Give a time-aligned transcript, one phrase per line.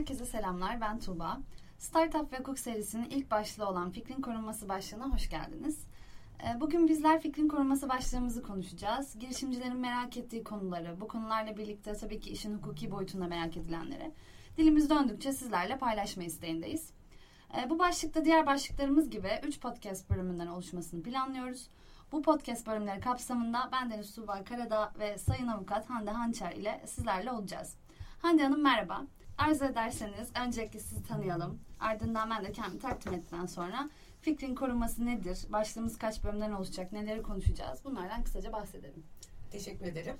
[0.00, 0.80] selamlar.
[0.80, 1.40] Ben Tuğba.
[1.78, 5.86] Startup ve Hukuk serisinin ilk başlığı olan Fikrin Korunması başlığına hoş geldiniz.
[6.42, 9.18] Ee, bugün bizler fikrin korunması başlığımızı konuşacağız.
[9.18, 14.12] Girişimcilerin merak ettiği konuları, bu konularla birlikte tabii ki işin hukuki boyutunda merak edilenleri
[14.56, 16.90] dilimiz döndükçe sizlerle paylaşma isteğindeyiz.
[17.56, 21.68] Ee, bu başlıkta diğer başlıklarımız gibi 3 podcast bölümünden oluşmasını planlıyoruz.
[22.12, 27.30] Bu podcast bölümleri kapsamında ben Deniz Tuğba Karadağ ve Sayın Avukat Hande Hançer ile sizlerle
[27.30, 27.76] olacağız.
[28.22, 29.06] Hande Hanım merhaba.
[29.42, 31.60] Arzu ederseniz öncelikle sizi tanıyalım.
[31.80, 35.38] Ardından ben de kendimi takdim ettikten sonra fikrin korunması nedir?
[35.48, 36.92] Başlığımız kaç bölümden oluşacak?
[36.92, 37.84] Neleri konuşacağız?
[37.84, 39.04] Bunlardan kısaca bahsedelim.
[39.50, 40.16] Teşekkür ederim.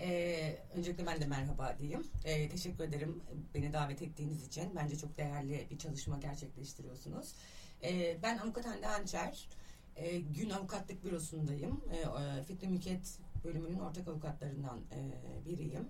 [0.00, 2.06] Ee, öncelikle ben de merhaba diyeyim.
[2.24, 3.22] Ee, teşekkür ederim
[3.54, 4.76] beni davet ettiğiniz için.
[4.76, 7.34] Bence çok değerli bir çalışma gerçekleştiriyorsunuz.
[7.82, 9.48] Ee, ben avukat Hande Hançer.
[9.96, 11.84] Ee, Gün Avukatlık Bürosu'ndayım.
[11.92, 15.00] Ee, Fikri Mülkiyet bölümünün ortak avukatlarından e,
[15.48, 15.88] biriyim.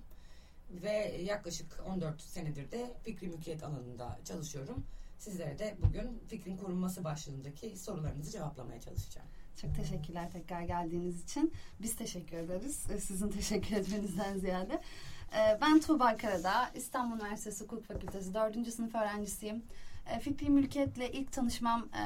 [0.71, 4.85] Ve yaklaşık 14 senedir de fikri mülkiyet alanında çalışıyorum.
[5.19, 9.29] Sizlere de bugün fikrin korunması başlığındaki sorularınızı cevaplamaya çalışacağım.
[9.61, 11.53] Çok teşekkürler tekrar geldiğiniz için.
[11.81, 12.87] Biz teşekkür ederiz.
[13.01, 14.81] Sizin teşekkür etmenizden ziyade.
[15.33, 18.73] Ee, ben Tuğba Karadağ, İstanbul Üniversitesi Hukuk Fakültesi 4.
[18.73, 19.63] sınıf öğrencisiyim.
[20.07, 22.05] Ee, fikri mülkiyetle ilk tanışmam e,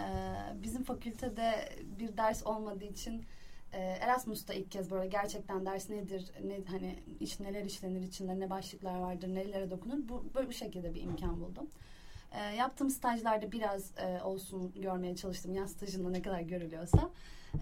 [0.62, 3.24] bizim fakültede bir ders olmadığı için
[3.72, 8.50] e, Erasmus'ta ilk kez böyle gerçekten ders nedir, ne hani iş neler işlenir içinde, ne
[8.50, 10.08] başlıklar vardır, nelere dokunur.
[10.08, 11.66] Bu böyle bu şekilde bir imkan buldum.
[12.32, 15.54] E, yaptığım stajlarda biraz e, olsun görmeye çalıştım.
[15.54, 17.10] Yaz stajında ne kadar görülüyorsa.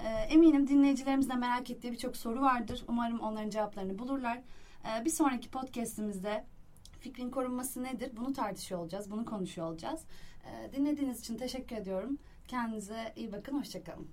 [0.04, 2.84] E, eminim dinleyicilerimiz de merak ettiği birçok soru vardır.
[2.88, 4.40] Umarım onların cevaplarını bulurlar.
[4.84, 6.44] E, bir sonraki podcastimizde
[7.00, 8.12] fikrin korunması nedir?
[8.16, 10.00] Bunu tartışıyor olacağız, bunu konuşuyor olacağız.
[10.44, 12.18] E, dinlediğiniz için teşekkür ediyorum.
[12.48, 14.08] Kendinize iyi bakın, hoşçakalın.